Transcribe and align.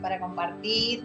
Para 0.00 0.18
compartir. 0.20 1.04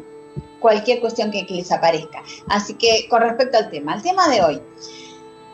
cualquier 0.61 1.01
cuestión 1.01 1.31
que, 1.31 1.47
les 1.49 1.73
aparezca. 1.73 2.23
Así 2.49 2.75
que 2.75 3.07
con 3.09 3.23
respecto 3.23 3.59
al 3.59 3.71
tema, 3.71 3.95
el 3.95 4.03
tema 4.03 4.29
de 4.29 4.43
hoy. 4.43 4.63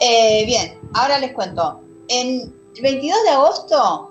Eh, 0.00 0.44
bien, 0.46 0.78
ahora 0.94 1.18
les 1.18 1.32
cuento. 1.32 1.80
En 2.08 2.40
el 2.76 2.82
22 2.82 3.22
de 3.24 3.30
agosto 3.30 4.10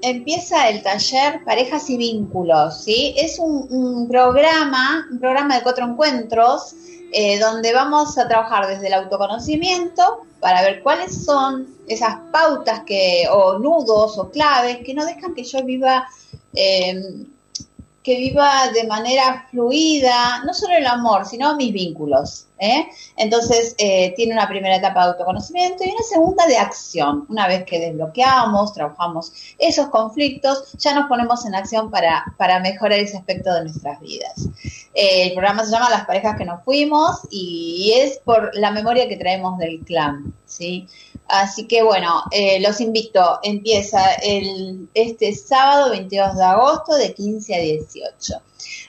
empieza 0.00 0.68
el 0.68 0.82
taller 0.82 1.42
Parejas 1.44 1.88
y 1.90 1.96
Vínculos, 1.96 2.82
¿sí? 2.84 3.14
Es 3.16 3.38
un, 3.38 4.06
programa, 4.08 5.06
un 5.10 5.18
programa 5.18 5.56
de 5.56 5.62
cuatro 5.62 5.86
encuentros, 5.86 6.74
eh, 7.12 7.38
donde 7.38 7.72
vamos 7.72 8.18
a 8.18 8.28
trabajar 8.28 8.66
desde 8.66 8.88
el 8.88 8.94
autoconocimiento 8.94 10.22
para 10.40 10.62
ver 10.62 10.82
cuáles 10.82 11.24
son 11.24 11.68
esas 11.86 12.16
pautas 12.32 12.80
que, 12.84 13.26
o 13.30 13.58
nudos 13.58 14.18
o 14.18 14.30
claves 14.30 14.78
que 14.84 14.94
no 14.94 15.06
dejan 15.06 15.34
que 15.34 15.44
yo 15.44 15.62
viva 15.64 16.06
eh, 16.54 17.24
que 18.04 18.18
viva 18.18 18.70
de 18.74 18.86
manera 18.86 19.46
fluida, 19.50 20.44
no 20.44 20.52
solo 20.52 20.74
el 20.76 20.86
amor, 20.86 21.24
sino 21.24 21.56
mis 21.56 21.72
vínculos. 21.72 22.44
¿eh? 22.58 22.86
Entonces, 23.16 23.74
eh, 23.78 24.12
tiene 24.14 24.34
una 24.34 24.46
primera 24.46 24.76
etapa 24.76 25.00
de 25.00 25.12
autoconocimiento 25.12 25.84
y 25.84 25.88
una 25.88 26.02
segunda 26.02 26.46
de 26.46 26.58
acción. 26.58 27.24
Una 27.30 27.48
vez 27.48 27.64
que 27.64 27.80
desbloqueamos, 27.80 28.74
trabajamos 28.74 29.32
esos 29.58 29.88
conflictos, 29.88 30.74
ya 30.74 30.94
nos 30.94 31.06
ponemos 31.06 31.46
en 31.46 31.54
acción 31.54 31.90
para, 31.90 32.24
para 32.36 32.60
mejorar 32.60 32.98
ese 32.98 33.16
aspecto 33.16 33.52
de 33.54 33.64
nuestras 33.64 33.98
vidas. 34.00 34.48
Eh, 34.92 35.28
el 35.28 35.32
programa 35.32 35.64
se 35.64 35.70
llama 35.70 35.88
Las 35.88 36.04
parejas 36.04 36.36
que 36.36 36.44
nos 36.44 36.62
fuimos 36.62 37.20
y 37.30 37.94
es 37.96 38.18
por 38.18 38.54
la 38.54 38.70
memoria 38.70 39.08
que 39.08 39.16
traemos 39.16 39.56
del 39.56 39.80
clan. 39.80 40.34
¿sí? 40.44 40.86
Así 41.28 41.66
que 41.66 41.82
bueno, 41.82 42.22
eh, 42.30 42.60
los 42.60 42.80
invito. 42.80 43.38
Empieza 43.42 44.14
el, 44.22 44.88
este 44.94 45.34
sábado 45.34 45.90
22 45.90 46.36
de 46.36 46.44
agosto 46.44 46.94
de 46.96 47.14
15 47.14 47.54
a 47.54 47.58
18. 47.58 48.34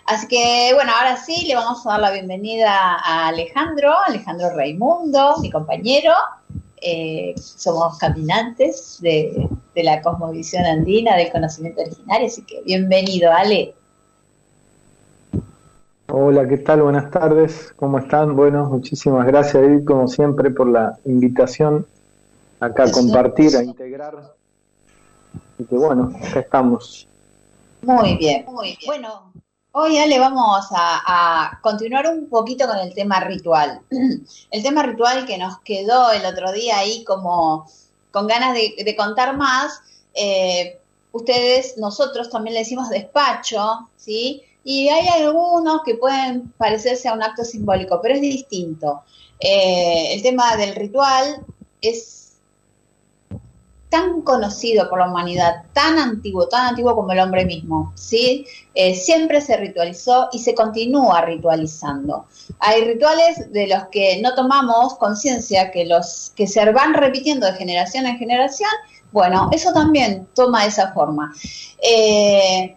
Así 0.07 0.27
que 0.27 0.71
bueno, 0.73 0.91
ahora 0.95 1.17
sí 1.17 1.47
le 1.47 1.55
vamos 1.55 1.85
a 1.85 1.91
dar 1.91 2.01
la 2.01 2.11
bienvenida 2.11 2.71
a 2.71 3.27
Alejandro, 3.27 3.93
Alejandro 4.05 4.49
Raimundo, 4.55 5.37
mi 5.41 5.49
compañero. 5.49 6.11
Eh, 6.81 7.33
somos 7.37 7.97
caminantes 7.97 8.99
de, 9.01 9.49
de, 9.73 9.83
la 9.83 10.01
cosmovisión 10.01 10.65
andina, 10.65 11.15
del 11.15 11.31
conocimiento 11.31 11.81
originario, 11.81 12.27
así 12.27 12.43
que 12.43 12.61
bienvenido, 12.63 13.31
Ale. 13.31 13.73
Hola, 16.09 16.47
¿qué 16.47 16.57
tal? 16.57 16.83
Buenas 16.83 17.09
tardes, 17.09 17.73
¿cómo 17.77 17.97
están? 17.97 18.35
Bueno, 18.35 18.65
muchísimas 18.65 19.25
gracias, 19.25 19.63
David, 19.63 19.83
como 19.85 20.07
siempre, 20.07 20.51
por 20.51 20.67
la 20.67 20.99
invitación 21.05 21.87
acá 22.59 22.83
a 22.83 22.91
compartir, 22.91 23.55
a 23.55 23.63
integrar. 23.63 24.33
Y 25.57 25.63
que 25.63 25.75
bueno, 25.75 26.11
acá 26.21 26.39
estamos. 26.39 27.07
Muy 27.81 28.17
bien, 28.17 28.45
muy 28.45 28.67
bien. 28.67 28.77
Bueno, 28.85 29.31
hoy 29.71 29.95
ya 29.95 30.05
le 30.05 30.19
vamos 30.19 30.65
a, 30.71 31.59
continuar 31.61 32.09
un 32.09 32.27
poquito 32.29 32.67
con 32.67 32.77
el 32.77 32.93
tema 32.93 33.19
ritual. 33.19 33.81
El 34.51 34.63
tema 34.63 34.83
ritual 34.83 35.25
que 35.25 35.37
nos 35.37 35.59
quedó 35.59 36.11
el 36.11 36.25
otro 36.25 36.51
día 36.53 36.77
ahí 36.77 37.03
como 37.03 37.67
con 38.11 38.27
ganas 38.27 38.53
de, 38.53 38.95
contar 38.95 39.35
más. 39.35 39.81
Eh, 40.13 40.79
ustedes, 41.11 41.77
nosotros 41.77 42.29
también 42.29 42.53
le 42.53 42.61
decimos 42.61 42.89
despacho, 42.89 43.89
¿sí? 43.97 44.43
Y 44.63 44.87
hay 44.87 45.07
algunos 45.21 45.81
que 45.83 45.95
pueden 45.95 46.53
parecerse 46.57 47.09
a 47.09 47.13
un 47.13 47.21
acto 47.21 47.43
simbólico, 47.43 47.99
pero 48.01 48.15
es 48.15 48.21
distinto. 48.21 49.03
Eh, 49.39 50.13
el 50.13 50.23
tema 50.23 50.55
del 50.55 50.73
ritual 50.73 51.45
es 51.81 52.24
tan 53.95 54.23
conocido 54.23 54.89
por 54.89 54.99
la 54.99 55.07
humanidad, 55.07 55.63
tan 55.71 55.97
antiguo, 55.97 56.49
tan 56.49 56.67
antiguo 56.67 56.93
como 56.95 57.13
el 57.13 57.19
hombre 57.19 57.45
mismo, 57.45 57.93
¿sí? 57.95 58.45
Eh, 58.73 58.93
siempre 58.93 59.39
se 59.39 59.55
ritualizó 59.55 60.27
y 60.33 60.39
se 60.39 60.53
continúa 60.53 61.21
ritualizando. 61.21 62.25
Hay 62.59 62.83
rituales 62.83 63.53
de 63.53 63.67
los 63.67 63.85
que 63.85 64.19
no 64.21 64.35
tomamos 64.35 64.95
conciencia, 64.95 65.71
que 65.71 65.85
los 65.85 66.33
que 66.35 66.45
se 66.45 66.69
van 66.73 66.93
repitiendo 66.93 67.45
de 67.45 67.53
generación 67.53 68.05
en 68.05 68.17
generación, 68.17 68.69
bueno, 69.13 69.49
eso 69.53 69.71
también 69.71 70.27
toma 70.35 70.65
esa 70.65 70.91
forma. 70.91 71.33
Eh, 71.81 72.75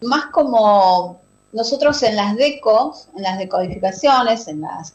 más 0.00 0.26
como 0.32 1.20
nosotros 1.52 2.02
en 2.02 2.16
las 2.16 2.34
decos, 2.34 3.08
en 3.16 3.22
las 3.22 3.38
decodificaciones, 3.38 4.48
en 4.48 4.62
las 4.62 4.92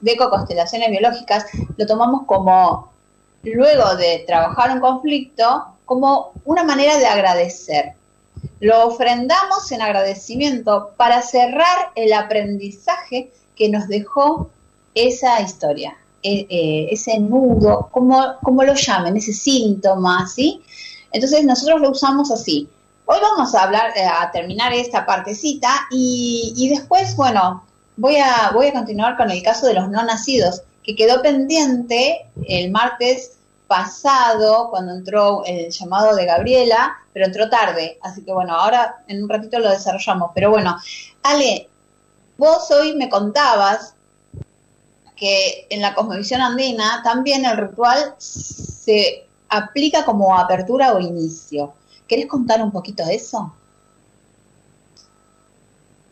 deco-constelaciones 0.00 0.90
biológicas, 0.90 1.44
lo 1.76 1.84
tomamos 1.84 2.22
como 2.24 2.95
luego 3.42 3.96
de 3.96 4.24
trabajar 4.26 4.72
un 4.72 4.80
conflicto 4.80 5.66
como 5.84 6.32
una 6.44 6.64
manera 6.64 6.98
de 6.98 7.06
agradecer. 7.06 7.92
Lo 8.60 8.86
ofrendamos 8.86 9.70
en 9.72 9.82
agradecimiento 9.82 10.92
para 10.96 11.22
cerrar 11.22 11.90
el 11.94 12.12
aprendizaje 12.12 13.32
que 13.54 13.68
nos 13.68 13.88
dejó 13.88 14.50
esa 14.94 15.40
historia, 15.40 15.96
e, 16.22 16.46
e, 16.48 16.88
ese 16.92 17.18
nudo, 17.18 17.88
como, 17.92 18.36
como 18.42 18.64
lo 18.64 18.74
llamen, 18.74 19.16
ese 19.16 19.32
síntoma, 19.32 20.26
¿sí? 20.26 20.62
Entonces 21.12 21.44
nosotros 21.44 21.80
lo 21.80 21.90
usamos 21.90 22.30
así. 22.30 22.68
Hoy 23.04 23.18
vamos 23.22 23.54
a 23.54 23.62
hablar, 23.62 23.92
eh, 23.96 24.04
a 24.04 24.30
terminar 24.32 24.72
esta 24.72 25.06
partecita 25.06 25.86
y, 25.90 26.52
y 26.56 26.68
después, 26.70 27.14
bueno, 27.14 27.62
voy 27.96 28.16
a, 28.16 28.50
voy 28.52 28.66
a 28.66 28.72
continuar 28.72 29.16
con 29.16 29.30
el 29.30 29.42
caso 29.42 29.66
de 29.66 29.74
los 29.74 29.88
no 29.90 30.02
nacidos, 30.02 30.62
que 30.86 30.94
quedó 30.94 31.20
pendiente 31.20 32.28
el 32.46 32.70
martes 32.70 33.38
pasado, 33.66 34.70
cuando 34.70 34.92
entró 34.92 35.42
el 35.44 35.70
llamado 35.70 36.14
de 36.14 36.24
Gabriela, 36.24 36.96
pero 37.12 37.26
entró 37.26 37.50
tarde. 37.50 37.98
Así 38.02 38.22
que 38.22 38.32
bueno, 38.32 38.54
ahora 38.54 39.02
en 39.08 39.24
un 39.24 39.28
ratito 39.28 39.58
lo 39.58 39.68
desarrollamos. 39.68 40.30
Pero 40.32 40.50
bueno, 40.50 40.76
Ale, 41.24 41.68
vos 42.38 42.70
hoy 42.70 42.94
me 42.94 43.08
contabas 43.08 43.94
que 45.16 45.66
en 45.70 45.80
la 45.80 45.92
cosmovisión 45.92 46.40
andina 46.40 47.00
también 47.02 47.44
el 47.44 47.56
ritual 47.56 48.14
se 48.18 49.26
aplica 49.48 50.04
como 50.04 50.38
apertura 50.38 50.92
o 50.92 51.00
inicio. 51.00 51.72
¿Querés 52.06 52.26
contar 52.26 52.62
un 52.62 52.70
poquito 52.70 53.04
de 53.04 53.16
eso? 53.16 53.52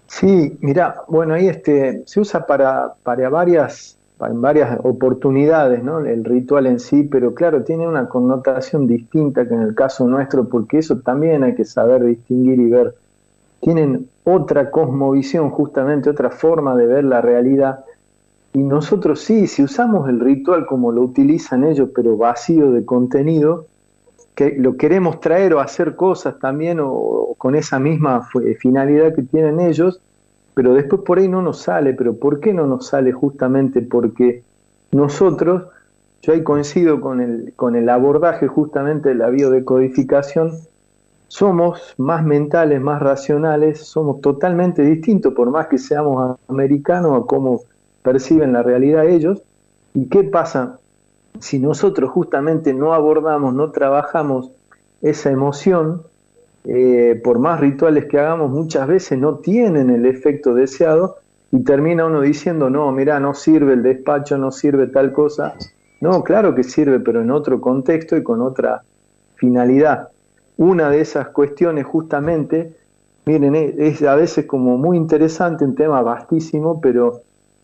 Sí, 0.08 0.58
mira, 0.60 1.02
bueno, 1.06 1.34
ahí 1.34 1.46
este, 1.46 2.02
se 2.06 2.19
usa 2.19 2.44
para, 2.44 2.94
para 3.04 3.28
varias 3.28 3.94
en 4.20 4.40
varias 4.40 4.78
oportunidades, 4.82 5.82
¿no? 5.82 6.00
El 6.00 6.25
ritual 6.25 6.66
en 6.66 6.78
sí, 6.78 7.02
pero 7.05 7.34
claro, 7.34 7.64
tiene 7.64 7.87
una 7.87 8.08
connotación 8.08 8.87
distinta 8.87 9.46
que 9.46 9.55
en 9.55 9.62
el 9.62 9.75
caso 9.75 10.06
nuestro, 10.06 10.49
porque 10.49 10.78
eso 10.78 11.00
también 11.00 11.43
hay 11.43 11.55
que 11.55 11.64
saber 11.64 12.05
distinguir 12.05 12.61
y 12.61 12.70
ver. 12.70 12.94
Tienen 13.61 14.08
otra 14.25 14.70
cosmovisión, 14.70 15.50
justamente 15.50 16.11
otra 16.11 16.31
forma 16.31 16.76
de 16.76 16.87
ver 16.87 17.05
la 17.05 17.20
realidad. 17.20 17.84
Y 18.52 18.58
nosotros 18.58 19.20
sí, 19.20 19.46
si 19.46 19.64
usamos 19.64 20.08
el 20.08 20.20
ritual 20.20 20.67
como 20.67 20.93
lo 20.93 21.02
utilizan 21.02 21.64
ellos, 21.64 21.90
pero 21.94 22.17
vacío 22.17 22.70
de 22.70 22.84
contenido, 22.84 23.67
que 24.34 24.56
lo 24.56 24.76
queremos 24.76 25.20
traer 25.20 25.55
o 25.55 25.60
hacer 25.60 25.96
cosas 25.96 26.38
también 26.38 26.78
o, 26.81 27.34
con 27.37 27.55
esa 27.55 27.78
misma 27.78 28.28
finalidad 28.58 29.14
que 29.14 29.22
tienen 29.22 29.60
ellos, 29.60 30.00
pero 30.54 30.74
después 30.74 31.02
por 31.02 31.18
ahí 31.18 31.28
no 31.28 31.42
nos 31.42 31.62
sale, 31.62 31.94
pero 31.94 32.16
¿por 32.16 32.40
qué 32.40 32.54
no 32.54 32.66
nos 32.66 32.86
sale? 32.86 33.12
Justamente 33.12 33.82
porque 33.82 34.42
nosotros, 34.92 35.64
yo 36.22 36.32
ahí 36.32 36.42
coincido 36.42 37.00
con 37.00 37.20
el, 37.20 37.52
con 37.56 37.74
el 37.74 37.88
abordaje 37.88 38.46
justamente 38.46 39.10
de 39.10 39.16
la 39.16 39.30
biodecodificación, 39.30 40.52
somos 41.26 41.94
más 41.98 42.24
mentales, 42.24 42.80
más 42.80 43.02
racionales, 43.02 43.80
somos 43.80 44.20
totalmente 44.20 44.82
distintos, 44.82 45.34
por 45.34 45.50
más 45.50 45.66
que 45.66 45.78
seamos 45.78 46.38
americanos 46.46 47.20
a 47.20 47.26
cómo 47.26 47.62
perciben 48.02 48.52
la 48.52 48.62
realidad 48.62 49.06
ellos. 49.06 49.42
¿Y 49.94 50.06
qué 50.06 50.22
pasa 50.22 50.78
si 51.40 51.58
nosotros 51.58 52.10
justamente 52.10 52.72
no 52.72 52.94
abordamos, 52.94 53.52
no 53.52 53.72
trabajamos 53.72 54.52
esa 55.02 55.30
emoción? 55.30 56.02
Eh, 56.66 57.20
por 57.22 57.38
más 57.38 57.61
rituales 57.61 58.06
que 58.06 58.19
hagamos, 58.19 58.50
muchas 58.50 58.88
veces 58.88 59.19
no 59.19 59.37
tienen 59.37 59.90
el 59.90 60.06
efecto 60.06 60.55
deseado 60.55 61.16
y 61.52 61.62
termina 61.62 62.06
uno 62.06 62.22
diciendo, 62.22 62.70
no, 62.70 62.90
mira, 62.90 63.20
no 63.20 63.34
sirve 63.34 63.75
el 63.75 63.82
despacho, 63.82 64.38
no 64.38 64.50
sirve 64.50 64.87
tal 64.87 65.12
cosa. 65.12 65.55
No, 66.00 66.25
claro 66.25 66.55
que 66.55 66.64
sirve, 66.64 67.00
pero 67.00 67.20
en 67.20 67.31
otro 67.31 67.61
contexto 67.61 68.16
y 68.16 68.22
con 68.22 68.40
otra 68.40 68.82
finalidad. 69.37 70.08
Una 70.56 70.88
de 70.88 71.02
esas 71.02 71.28
cuestiones 71.28 71.84
justamente, 71.84 72.75
miren, 73.26 73.55
es 73.55 74.02
a 74.02 74.14
veces 74.14 74.46
como 74.46 74.78
muy 74.78 74.96
interesante, 74.96 75.64
un 75.64 75.75
tema 75.75 76.00
vastísimo, 76.00 76.81
pero 76.81 77.20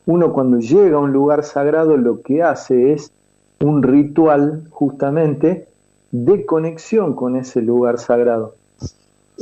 uno 0.06 0.32
cuando 0.32 0.58
llega 0.58 0.96
a 0.96 1.00
un 1.00 1.12
lugar 1.12 1.42
sagrado 1.42 1.96
lo 1.96 2.20
que 2.20 2.42
hace 2.42 2.92
es 2.92 3.12
un 3.60 3.82
ritual 3.82 4.64
justamente 4.70 5.68
de 6.10 6.44
conexión 6.44 7.14
con 7.14 7.36
ese 7.36 7.62
lugar 7.62 7.98
sagrado 7.98 8.59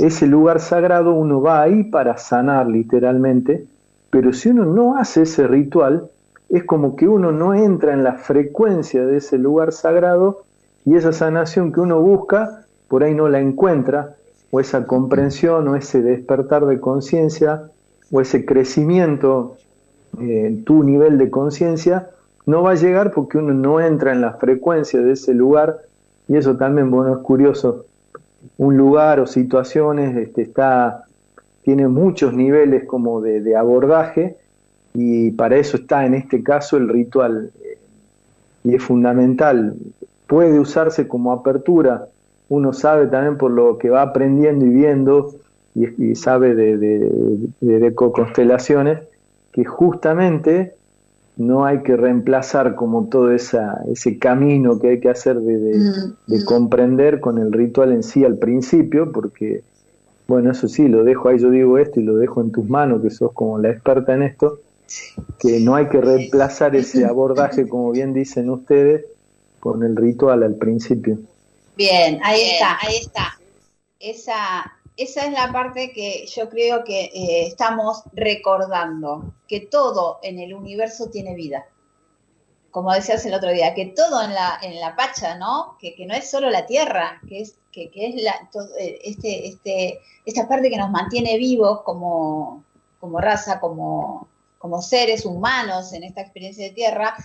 ese 0.06 0.26
lugar 0.26 0.60
sagrado 0.60 1.12
uno 1.12 1.42
va 1.42 1.62
ahí 1.62 1.84
para 1.84 2.16
sanar 2.18 2.68
literalmente, 2.68 3.66
pero 4.10 4.32
si 4.32 4.50
uno 4.50 4.64
no 4.64 4.96
hace 4.96 5.22
ese 5.22 5.46
ritual, 5.46 6.08
es 6.48 6.64
como 6.64 6.96
que 6.96 7.08
uno 7.08 7.32
no 7.32 7.52
entra 7.52 7.92
en 7.92 8.04
la 8.04 8.14
frecuencia 8.14 9.04
de 9.04 9.18
ese 9.18 9.38
lugar 9.38 9.72
sagrado 9.72 10.44
y 10.84 10.94
esa 10.94 11.12
sanación 11.12 11.72
que 11.72 11.80
uno 11.80 12.00
busca, 12.00 12.64
por 12.88 13.04
ahí 13.04 13.14
no 13.14 13.28
la 13.28 13.40
encuentra, 13.40 14.14
o 14.50 14.60
esa 14.60 14.86
comprensión, 14.86 15.68
o 15.68 15.76
ese 15.76 16.00
despertar 16.00 16.64
de 16.64 16.80
conciencia, 16.80 17.64
o 18.10 18.20
ese 18.22 18.46
crecimiento 18.46 19.56
en 20.18 20.64
tu 20.64 20.84
nivel 20.84 21.18
de 21.18 21.28
conciencia, 21.28 22.08
no 22.46 22.62
va 22.62 22.70
a 22.70 22.76
llegar 22.76 23.12
porque 23.12 23.36
uno 23.36 23.52
no 23.52 23.78
entra 23.78 24.12
en 24.12 24.22
la 24.22 24.32
frecuencia 24.34 25.00
de 25.00 25.12
ese 25.12 25.34
lugar, 25.34 25.80
y 26.28 26.36
eso 26.36 26.56
también, 26.56 26.90
bueno, 26.90 27.16
es 27.16 27.18
curioso, 27.18 27.84
un 28.56 28.76
lugar 28.76 29.20
o 29.20 29.26
situaciones 29.26 30.16
este, 30.16 30.42
está, 30.42 31.04
tiene 31.62 31.88
muchos 31.88 32.32
niveles 32.34 32.84
como 32.84 33.20
de, 33.20 33.56
abordaje 33.56 34.36
y 34.94 35.30
para 35.32 35.56
eso 35.56 35.76
está 35.76 36.06
en 36.06 36.14
este 36.14 36.42
caso 36.42 36.76
el 36.76 36.88
ritual 36.88 37.50
y 38.64 38.74
es 38.74 38.82
fundamental. 38.82 39.76
Puede 40.26 40.58
usarse 40.58 41.08
como 41.08 41.32
apertura, 41.32 42.06
uno 42.48 42.72
sabe 42.72 43.06
también 43.06 43.36
por 43.36 43.50
lo 43.50 43.78
que 43.78 43.90
va 43.90 44.02
aprendiendo 44.02 44.64
y 44.66 44.70
viendo 44.70 45.34
y, 45.74 46.14
sabe 46.16 46.54
de, 46.54 46.76
de, 46.76 47.50
de 47.60 47.94
constelaciones 47.94 49.00
que 49.52 49.64
justamente 49.64 50.74
no 51.38 51.64
hay 51.64 51.82
que 51.82 51.96
reemplazar 51.96 52.74
como 52.74 53.06
todo 53.08 53.32
esa, 53.32 53.80
ese 53.90 54.18
camino 54.18 54.80
que 54.80 54.88
hay 54.88 55.00
que 55.00 55.08
hacer 55.08 55.38
de, 55.38 55.78
mm, 55.78 56.34
mm. 56.34 56.44
comprender 56.44 57.20
con 57.20 57.38
el 57.38 57.52
ritual 57.52 57.92
en 57.92 58.02
sí 58.02 58.24
al 58.24 58.38
principio, 58.38 59.12
porque, 59.12 59.62
bueno, 60.26 60.50
eso 60.50 60.66
sí, 60.66 60.88
lo 60.88 61.04
dejo 61.04 61.28
ahí, 61.28 61.38
yo 61.38 61.50
digo 61.50 61.78
esto 61.78 62.00
y 62.00 62.02
lo 62.02 62.16
dejo 62.16 62.40
en 62.40 62.50
tus 62.50 62.68
manos, 62.68 63.02
que 63.02 63.10
sos 63.10 63.32
como 63.32 63.56
la 63.58 63.70
experta 63.70 64.14
en 64.14 64.24
esto, 64.24 64.58
que 65.38 65.60
no 65.60 65.76
hay 65.76 65.86
que 65.86 66.00
reemplazar 66.00 66.74
ese 66.74 67.04
abordaje, 67.04 67.68
como 67.68 67.92
bien 67.92 68.12
dicen 68.12 68.50
ustedes, 68.50 69.04
con 69.60 69.84
el 69.84 69.94
ritual 69.94 70.42
al 70.42 70.56
principio. 70.56 71.18
Bien, 71.76 72.18
ahí 72.24 72.40
está, 72.42 72.78
ahí 72.80 72.96
está. 72.96 73.38
Esa, 74.00 74.72
esa 74.98 75.26
es 75.26 75.32
la 75.32 75.52
parte 75.52 75.92
que 75.92 76.26
yo 76.26 76.50
creo 76.50 76.82
que 76.82 77.04
eh, 77.04 77.46
estamos 77.46 78.02
recordando, 78.12 79.32
que 79.46 79.60
todo 79.60 80.18
en 80.22 80.40
el 80.40 80.52
universo 80.52 81.08
tiene 81.08 81.36
vida. 81.36 81.66
Como 82.72 82.92
decías 82.92 83.24
el 83.24 83.32
otro 83.32 83.50
día, 83.52 83.74
que 83.74 83.86
todo 83.86 84.20
en 84.22 84.34
la, 84.34 84.58
en 84.60 84.80
la 84.80 84.96
Pacha, 84.96 85.36
¿no? 85.36 85.76
Que, 85.78 85.94
no 86.04 86.14
es 86.14 86.28
solo 86.28 86.50
la 86.50 86.66
Tierra, 86.66 87.20
que 87.28 87.40
es, 87.40 87.56
que, 87.70 87.90
es 87.94 88.22
la, 88.22 88.50
eh, 88.80 88.98
este, 89.04 89.46
este, 89.46 90.00
esta 90.26 90.48
parte 90.48 90.68
que 90.68 90.76
nos 90.76 90.90
mantiene 90.90 91.38
vivos 91.38 91.82
como, 91.82 92.64
como 92.98 93.20
raza, 93.20 93.60
como, 93.60 94.28
como 94.58 94.82
seres 94.82 95.24
humanos 95.24 95.92
en 95.92 96.02
esta 96.02 96.22
experiencia 96.22 96.64
de 96.64 96.74
Tierra, 96.74 97.16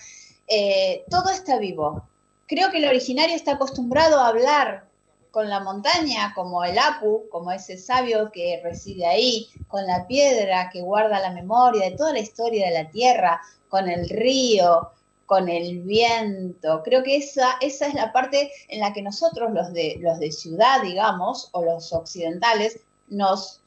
eh, 0.47 1.03
todo 1.09 1.31
está 1.31 1.57
vivo. 1.57 2.03
Creo 2.45 2.69
que 2.69 2.77
el 2.77 2.85
originario 2.85 3.35
está 3.35 3.53
acostumbrado 3.53 4.19
a 4.19 4.27
hablar 4.27 4.92
con 5.33 5.49
la 5.49 5.61
montaña, 5.61 6.31
como 6.35 6.63
el 6.63 6.77
Apu, 6.77 7.27
como 7.31 7.51
ese 7.51 7.75
sabio 7.75 8.31
que 8.31 8.61
reside 8.63 9.07
ahí, 9.07 9.49
con 9.67 9.87
la 9.87 10.05
piedra 10.05 10.69
que 10.69 10.83
guarda 10.83 11.19
la 11.19 11.31
memoria 11.31 11.89
de 11.89 11.97
toda 11.97 12.13
la 12.13 12.19
historia 12.19 12.67
de 12.67 12.83
la 12.83 12.91
tierra, 12.91 13.41
con 13.67 13.89
el 13.89 14.07
río, 14.09 14.91
con 15.25 15.49
el 15.49 15.81
viento. 15.81 16.83
Creo 16.83 17.01
que 17.01 17.17
esa, 17.17 17.57
esa 17.61 17.87
es 17.87 17.95
la 17.95 18.13
parte 18.13 18.51
en 18.67 18.79
la 18.79 18.93
que 18.93 19.01
nosotros, 19.01 19.51
los 19.51 19.73
de, 19.73 19.97
los 20.01 20.19
de 20.19 20.31
ciudad, 20.31 20.83
digamos, 20.83 21.49
o 21.53 21.65
los 21.65 21.91
occidentales, 21.93 22.79
nos, 23.07 23.63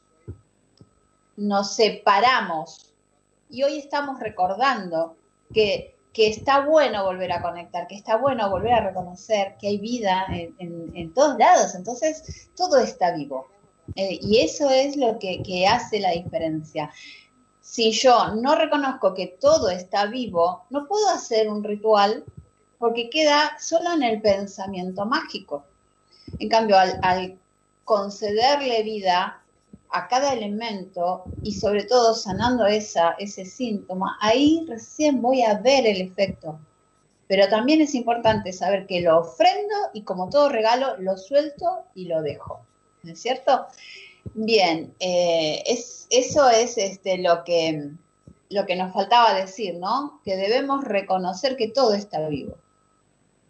nos 1.35 1.75
separamos. 1.75 2.93
Y 3.49 3.63
hoy 3.63 3.77
estamos 3.77 4.21
recordando 4.21 5.17
que 5.53 5.96
que 6.17 6.29
está 6.29 6.61
bueno 6.61 7.03
volver 7.03 7.31
a 7.31 7.43
conectar, 7.43 7.85
que 7.85 7.93
está 7.93 8.17
bueno 8.17 8.49
volver 8.49 8.73
a 8.73 8.87
reconocer 8.87 9.55
que 9.61 9.67
hay 9.67 9.77
vida 9.77 10.25
en, 10.27 11.13
todos 11.13 11.37
lados, 11.37 11.75
entonces 11.75 12.49
todo 12.55 12.79
está 12.79 13.11
vivo. 13.11 13.47
Eh, 13.95 14.17
y 14.19 14.39
eso 14.39 14.67
es 14.71 14.97
lo 14.97 15.19
que, 15.19 15.67
hace 15.67 15.99
la 15.99 16.13
diferencia. 16.13 16.89
Si 17.61 17.91
yo 17.91 18.33
no 18.33 18.55
reconozco 18.55 19.13
que 19.13 19.37
todo 19.39 19.69
está 19.69 20.07
vivo, 20.07 20.63
no 20.71 20.87
puedo 20.87 21.07
hacer 21.09 21.49
un 21.49 21.63
ritual 21.63 22.25
porque 22.79 23.11
queda 23.11 23.55
solo 23.59 23.93
en 23.93 24.01
el 24.01 24.19
pensamiento 24.19 25.05
mágico. 25.05 25.65
En 26.39 26.49
cambio, 26.49 26.77
al 26.79 27.37
concederle 27.85 28.81
vida 28.81 29.39
a 29.89 30.07
cada 30.07 30.33
elemento 30.33 31.23
y 31.41 31.53
sobre 31.53 31.83
todo 31.85 32.13
sanando 32.13 32.65
esa, 32.65 33.11
ese 33.19 33.45
síntoma, 33.45 34.17
ahí 34.21 34.65
recién 34.67 35.21
voy 35.21 35.43
a 35.43 35.55
ver 35.55 35.85
el 35.85 36.01
efecto. 36.01 36.59
Pero 37.27 37.47
también 37.49 37.81
es 37.81 37.93
importante 37.93 38.53
saber 38.53 38.87
que 38.87 39.01
lo 39.01 39.19
ofrendo 39.19 39.75
y 39.93 40.03
como 40.03 40.29
todo 40.29 40.49
regalo, 40.49 40.97
lo 40.97 41.17
suelto 41.17 41.83
y 41.93 42.05
lo 42.05 42.21
dejo. 42.21 42.61
¿No 43.03 43.13
es 43.13 43.21
cierto? 43.21 43.67
Bien, 44.33 44.93
eh, 44.99 45.63
es, 45.65 46.07
eso 46.09 46.49
es 46.49 46.77
este, 46.77 47.17
lo, 47.17 47.43
que, 47.43 47.91
lo 48.49 48.65
que 48.65 48.75
nos 48.75 48.93
faltaba 48.93 49.33
decir, 49.33 49.75
¿no? 49.75 50.21
Que 50.23 50.35
debemos 50.37 50.83
reconocer 50.83 51.57
que 51.57 51.69
todo 51.69 51.93
está 51.93 52.27
vivo. 52.27 52.55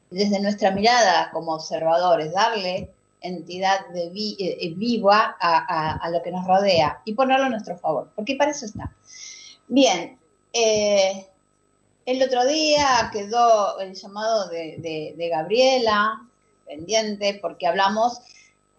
Desde 0.09 0.39
nuestra 0.39 0.71
mirada 0.71 1.29
como 1.31 1.53
observadores, 1.53 2.33
darle 2.33 2.91
entidad 3.21 3.87
de 3.89 4.05
eh, 4.05 4.35
eh, 4.39 4.73
viva 4.75 5.35
a, 5.39 6.09
lo 6.11 6.21
que 6.21 6.31
nos 6.31 6.45
rodea 6.45 7.01
y 7.05 7.13
ponerlo 7.13 7.45
a 7.45 7.49
nuestro 7.49 7.77
favor, 7.77 8.09
porque 8.15 8.35
para 8.35 8.51
eso 8.51 8.65
está. 8.65 8.91
Bien, 9.67 10.17
eh, 10.53 11.27
el 12.05 12.23
otro 12.23 12.45
día 12.45 13.09
quedó 13.11 13.79
el 13.79 13.93
llamado 13.93 14.47
de, 14.49 15.13
de, 15.15 15.29
Gabriela 15.29 16.25
pendiente 16.65 17.37
porque 17.41 17.67
hablamos 17.67 18.19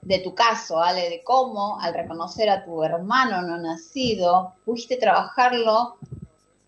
de 0.02 0.20
tu 0.20 0.34
caso, 0.34 0.80
Ale, 0.80 1.10
de 1.10 1.22
cómo 1.22 1.78
al 1.80 1.92
reconocer 1.92 2.48
a 2.48 2.64
tu 2.64 2.82
hermano 2.82 3.42
no 3.42 3.58
nacido, 3.58 4.54
pudiste 4.64 4.96
trabajarlo 4.96 5.96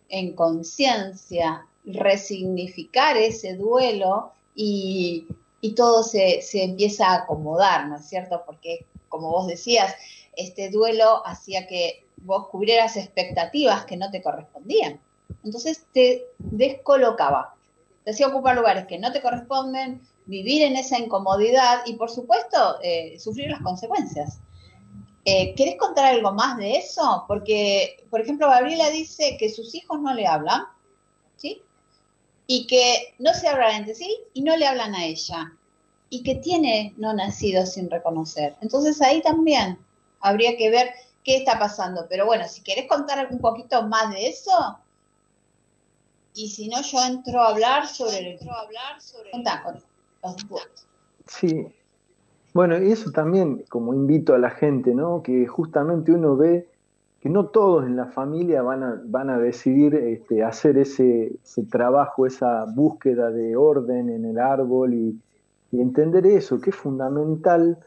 en 0.09 0.35
conciencia, 0.35 1.67
resignificar 1.85 3.17
ese 3.17 3.55
duelo 3.55 4.33
y, 4.55 5.27
y 5.61 5.75
todo 5.75 6.03
se, 6.03 6.41
empieza 6.55 7.09
a 7.09 7.15
acomodar, 7.23 7.89
¿no 7.89 7.97
es 7.97 8.07
cierto? 8.07 8.43
Porque, 8.47 8.87
como 9.09 9.31
vos 9.31 9.47
decías, 9.47 9.95
este 10.37 10.71
duelo 10.71 11.27
hacía 11.27 11.67
que 11.67 12.07
vos 12.19 12.49
cubrieras 12.49 12.97
expectativas 12.97 13.85
que 13.85 13.97
no 13.97 14.11
te 14.11 14.23
correspondían. 14.23 15.01
Entonces 15.45 15.87
te 15.93 16.27
descolocaba, 16.39 17.55
te 18.05 18.11
hacía 18.11 18.29
ocupar 18.29 18.57
lugares 18.57 18.87
que 18.87 18.99
no 18.99 19.13
te 19.13 19.23
corresponden, 19.23 20.01
vivir 20.27 20.63
en 20.63 20.77
esa 20.77 20.99
incomodidad 20.99 21.83
y, 21.87 21.95
por 21.95 22.11
supuesto, 22.11 22.79
eh, 22.83 23.19
sufrir 23.19 23.51
las 23.51 23.61
consecuencias. 23.63 24.41
Eh, 25.25 25.55
¿Querés 25.55 25.77
contar 25.77 26.07
algo 26.07 26.33
más 26.33 26.57
de 26.57 26.77
eso? 26.77 27.25
Porque, 27.29 28.05
por 28.11 28.21
ejemplo, 28.21 28.49
Gabriela 28.49 28.89
dice 28.91 29.37
que 29.39 29.51
sus 29.51 29.75
hijos 29.75 30.01
no 30.01 30.15
le 30.15 30.27
hablan, 30.27 30.63
¿sí? 31.37 31.63
Y 32.53 32.67
que 32.67 33.15
no 33.21 33.33
se 33.33 33.47
hablan 33.47 33.77
entre 33.77 33.95
sí 33.95 34.19
y 34.35 34.43
no 34.43 34.57
le 34.57 34.67
hablan 34.67 34.93
a 34.97 35.05
ella 35.05 35.53
y 36.09 36.25
que 36.25 36.35
tiene 36.35 36.93
no 36.97 37.15
nacido 37.15 37.65
sin 37.65 37.89
reconocer. 37.89 38.57
Entonces 38.61 39.01
ahí 39.03 39.23
también 39.23 39.79
habría 40.19 40.57
que 40.57 40.69
ver 40.69 40.91
qué 41.23 41.37
está 41.37 41.61
pasando. 41.61 42.07
Pero 42.11 42.27
bueno, 42.27 42.49
si 42.49 42.61
querés 42.63 42.89
contar 42.89 43.29
un 43.31 43.39
poquito 43.39 43.87
más 43.87 44.13
de 44.13 44.27
eso, 44.31 44.81
y 46.35 46.49
si 46.49 46.67
no, 46.67 46.83
yo 46.83 46.99
entro 47.07 47.41
a 47.41 47.51
hablar 47.51 47.87
sobre, 47.87 48.33
entro 48.33 48.51
a 48.53 48.63
hablar 48.63 49.01
sobre 49.01 49.31
los 49.31 49.85
Sí, 51.29 51.69
bueno, 52.53 52.83
y 52.83 52.91
eso 52.91 53.13
también 53.13 53.65
como 53.69 53.95
invito 53.95 54.35
a 54.35 54.39
la 54.39 54.51
gente, 54.51 54.93
¿no? 54.93 55.23
Que 55.23 55.47
justamente 55.47 56.11
uno 56.11 56.37
ve 56.37 56.69
que 57.21 57.29
no 57.29 57.47
todos 57.47 57.85
en 57.85 57.97
la 57.97 58.07
familia 58.07 58.63
van 58.63 58.83
a, 58.83 59.03
van 59.05 59.29
a 59.29 59.39
decidir 59.39 59.95
este, 59.95 60.43
hacer 60.43 60.79
ese, 60.79 61.39
trabajo, 61.71 62.27
esa 62.27 62.65
búsqueda 62.65 63.31
de 63.31 63.57
orden 63.57 64.09
en 64.09 64.25
el 64.25 64.39
árbol 64.39 64.95
y, 64.95 65.21
entender 65.73 66.27
eso, 66.27 66.61
que 66.61 66.71
es 66.71 66.77
fundamental. 66.77 67.79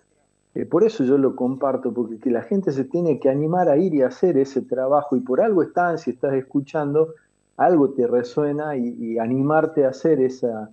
Eh, 0.55 0.65
por 0.65 0.85
eso 0.85 1.03
yo 1.03 1.17
lo 1.17 1.35
comparto, 1.35 1.93
porque 1.93 2.17
que 2.17 2.29
la 2.29 2.43
gente 2.43 2.71
se 2.71 2.85
tiene 2.85 3.19
que 3.19 3.29
animar 3.29 3.67
a 3.67 3.75
ir 3.75 3.93
y 3.93 4.03
hacer 4.03 4.37
ese 4.37 4.61
trabajo 4.61 5.17
y 5.17 5.19
por 5.19 5.41
algo 5.41 5.63
están, 5.63 5.97
si 5.97 6.11
estás 6.11 6.33
escuchando, 6.33 7.09
algo 7.57 7.89
te 7.89 8.07
resuena 8.07 8.77
y, 8.77 9.17
animarte 9.17 9.83
a 9.83 9.89
hacer 9.89 10.21
esa, 10.21 10.69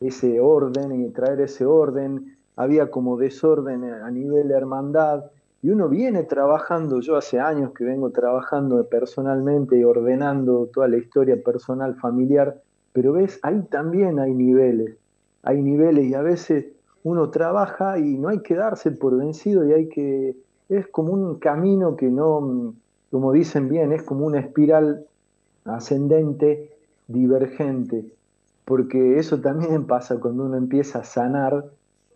ese 0.00 0.38
orden 0.38 1.02
y 1.02 1.08
traer 1.10 1.40
ese 1.40 1.64
orden. 1.64 2.36
Había 2.56 2.90
como 2.90 3.16
desorden 3.16 3.84
a 3.84 4.10
nivel 4.10 4.50
hermandad, 4.50 5.24
y 5.66 5.70
uno 5.70 5.88
viene 5.88 6.22
trabajando, 6.22 7.00
yo 7.00 7.16
hace 7.16 7.40
años 7.40 7.72
que 7.72 7.82
vengo 7.82 8.10
trabajando 8.10 8.88
personalmente 8.88 9.76
y 9.76 9.82
ordenando 9.82 10.70
toda 10.72 10.86
la 10.86 10.96
historia 10.96 11.42
personal 11.42 11.96
familiar, 11.96 12.62
pero 12.92 13.14
ves, 13.14 13.40
ahí 13.42 13.62
también 13.68 14.20
hay 14.20 14.32
niveles, 14.32 14.94
hay 15.42 15.60
niveles 15.60 16.06
y 16.06 16.14
a 16.14 16.22
veces 16.22 16.66
uno 17.02 17.30
trabaja 17.30 17.98
y 17.98 18.16
no 18.16 18.28
hay 18.28 18.42
que 18.42 18.54
darse 18.54 18.92
por 18.92 19.18
vencido 19.18 19.66
y 19.66 19.72
hay 19.72 19.88
que, 19.88 20.36
es 20.68 20.86
como 20.86 21.12
un 21.12 21.40
camino 21.40 21.96
que 21.96 22.10
no, 22.10 22.72
como 23.10 23.32
dicen 23.32 23.68
bien, 23.68 23.90
es 23.90 24.04
como 24.04 24.24
una 24.24 24.38
espiral 24.38 25.04
ascendente, 25.64 26.70
divergente, 27.08 28.04
porque 28.64 29.18
eso 29.18 29.40
también 29.40 29.84
pasa 29.88 30.20
cuando 30.20 30.44
uno 30.44 30.58
empieza 30.58 31.00
a 31.00 31.04
sanar 31.04 31.64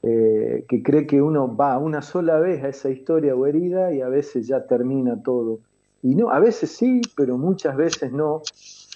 eh, 0.02 0.64
que 0.68 0.82
cree 0.82 1.06
que 1.06 1.20
uno 1.20 1.54
va 1.54 1.76
una 1.78 2.00
sola 2.00 2.38
vez 2.38 2.64
a 2.64 2.68
esa 2.68 2.90
historia 2.90 3.34
o 3.34 3.46
herida 3.46 3.92
y 3.92 4.00
a 4.00 4.08
veces 4.08 4.46
ya 4.46 4.66
termina 4.66 5.22
todo. 5.22 5.58
Y 6.02 6.14
no, 6.14 6.30
a 6.30 6.40
veces 6.40 6.70
sí, 6.70 7.02
pero 7.16 7.36
muchas 7.36 7.76
veces 7.76 8.10
no. 8.12 8.42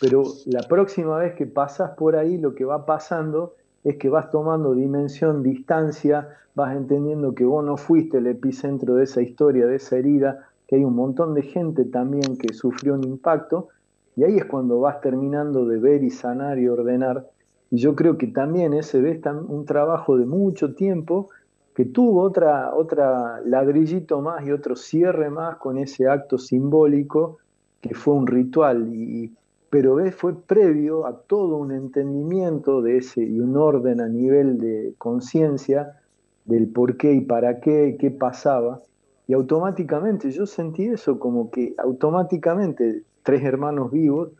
Pero 0.01 0.25
la 0.47 0.63
próxima 0.63 1.19
vez 1.19 1.35
que 1.35 1.47
pasas 1.47 1.91
por 1.91 2.17
ahí, 2.17 2.39
lo 2.39 2.55
que 2.55 2.65
va 2.65 2.87
pasando 2.87 3.55
es 3.85 3.97
que 3.97 4.09
vas 4.09 4.31
tomando 4.31 4.75
dimensión, 4.75 5.43
distancia, 5.43 6.29
vas 6.55 6.75
entendiendo 6.75 7.35
que 7.35 7.45
vos 7.45 7.65
no 7.65 7.77
fuiste 7.77 8.19
el 8.19 8.27
epicentro 8.27 8.95
de 8.95 9.05
esa 9.05 9.21
historia, 9.21 9.67
de 9.67 9.77
esa 9.77 9.97
herida, 9.97 10.49
que 10.67 10.77
hay 10.77 10.85
un 10.85 10.95
montón 10.95 11.35
de 11.35 11.43
gente 11.43 11.85
también 11.85 12.39
que 12.39 12.55
sufrió 12.55 12.95
un 12.95 13.05
impacto, 13.05 13.69
y 14.17 14.25
ahí 14.25 14.39
es 14.39 14.45
cuando 14.47 14.81
vas 14.81 15.01
terminando 15.01 15.67
de 15.67 15.79
ver 15.79 16.03
y 16.03 16.11
sanar 16.11 16.59
y 16.59 16.69
ordenar 16.69 17.29
y 17.71 17.79
yo 17.79 17.95
creo 17.95 18.19
que 18.19 18.29
también 18.29 18.73
ese 18.75 19.01
ve 19.01 19.21
un 19.49 19.65
trabajo 19.65 20.17
de 20.17 20.27
mucho 20.27 20.75
tiempo 20.75 21.29
que 21.75 21.85
tuvo 21.85 22.23
otra, 22.23 22.75
otra 22.75 23.41
ladrillito 23.45 24.21
más 24.21 24.47
y 24.47 24.53
otro 24.53 24.77
cierre 24.77 25.29
más 25.29 25.57
con 25.57 25.79
ese 25.79 26.09
acto 26.09 26.39
simbólico 26.39 27.39
que 27.81 27.95
fue 27.95 28.15
un 28.15 28.27
ritual. 28.27 28.89
Y, 28.95 29.33
pero 29.71 29.99
fue 30.13 30.41
previo 30.41 31.05
a 31.05 31.19
todo 31.23 31.57
un 31.57 31.73
entendimiento 31.73 32.81
de 32.81 32.99
ese 32.99 33.25
y 33.25 33.41
un 33.41 33.57
orden 33.57 34.01
a 34.01 34.09
nivel 34.09 34.59
de 34.59 34.95
conciencia 34.99 35.99
del 36.45 36.69
por 36.69 36.97
qué 36.97 37.13
y 37.15 37.23
para 37.23 37.61
qué, 37.61 37.97
qué 37.99 38.13
pasaba. 38.13 38.81
Y 39.27 39.33
automáticamente 39.33 40.31
yo 40.31 40.47
sentí 40.47 40.85
eso, 40.85 41.19
como 41.19 41.51
que 41.51 41.75
automáticamente 41.79 43.03
tres 43.25 43.43
hermanos 43.43 43.91
vivos 43.91 44.31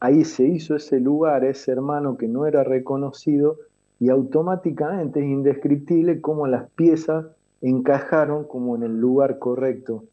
ahí 0.00 0.24
se 0.24 0.44
hizo 0.44 0.74
ese 0.74 0.98
lugar, 0.98 1.44
ese 1.44 1.72
hermano 1.72 2.16
que 2.16 2.26
no 2.26 2.46
era 2.46 2.64
reconocido, 2.64 3.58
y 4.00 4.08
automáticamente 4.08 5.20
es 5.20 5.26
indescriptible 5.26 6.20
cómo 6.22 6.46
las 6.46 6.70
piezas 6.70 7.26
encajaron 7.60 8.44
como 8.44 8.74
en 8.74 8.82
el 8.82 8.98
lugar 8.98 9.38
correcto. 9.38 10.04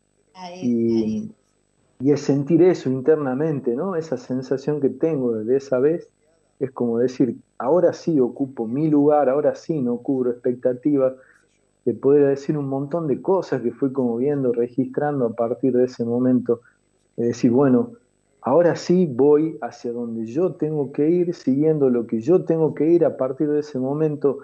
y, 0.62 1.32
es 2.06 2.22
sentir 2.22 2.62
eso 2.62 2.92
internamente, 2.92 3.76
¿no? 3.76 3.96
Esa 3.96 4.18
sensación 4.18 4.80
que 4.80 4.90
tengo 4.90 5.34
desde 5.34 5.58
esa 5.58 5.80
vez 5.80 6.08
es 6.60 6.72
como 6.72 7.00
decir, 7.00 7.38
ahora 7.58 7.94
sí 7.94 8.20
ocupo 8.20 8.68
mi 8.68 8.88
lugar, 8.88 9.30
ahora 9.30 9.56
sí 9.56 9.82
no 9.82 9.98
cubro 9.98 10.32
expectativas, 10.32 11.14
te 11.86 11.94
podría 11.94 12.28
decir 12.28 12.58
un 12.58 12.68
montón 12.68 13.08
de 13.08 13.22
cosas 13.22 13.62
que 13.62 13.72
fui 13.72 13.92
como 13.94 14.18
viendo, 14.18 14.52
registrando 14.52 15.26
a 15.26 15.34
partir 15.34 15.74
de 15.74 15.86
ese 15.86 16.04
momento. 16.04 16.62
Es 17.16 17.28
decir, 17.28 17.52
bueno, 17.52 17.94
ahora 18.48 18.78
sí 18.78 19.06
voy 19.06 19.58
hacia 19.62 19.92
donde 19.92 20.26
yo 20.26 20.54
tengo 20.54 20.94
que 20.94 21.10
ir, 21.10 21.36
siguiendo 21.36 21.90
lo 21.90 22.08
que 22.08 22.22
yo 22.22 22.46
tengo 22.46 22.74
que 22.74 22.88
ir. 22.88 23.04
A 23.04 23.18
partir 23.18 23.50
de 23.50 23.60
ese 23.60 23.78
momento 23.78 24.40